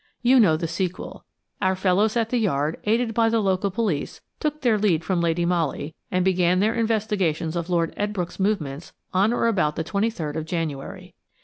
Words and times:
You 0.23 0.39
know 0.39 0.57
the 0.57 0.67
sequel. 0.67 1.25
Our 1.61 1.75
fellows 1.75 2.17
at 2.17 2.31
the 2.31 2.39
Yard, 2.39 2.79
aided 2.85 3.13
by 3.13 3.29
the 3.29 3.39
local 3.39 3.69
police, 3.69 4.19
took 4.39 4.61
their 4.61 4.75
lead 4.79 5.03
from 5.05 5.21
Lady 5.21 5.45
Molly, 5.45 5.93
and 6.09 6.25
began 6.25 6.59
their 6.59 6.73
investigations 6.73 7.55
of 7.55 7.69
Lord 7.69 7.93
Edbrooke's 7.95 8.39
movements 8.39 8.93
on 9.13 9.31
or 9.31 9.45
about 9.45 9.75
the 9.75 9.83
23rd 9.83 10.37
of 10.37 10.45
January. 10.45 11.13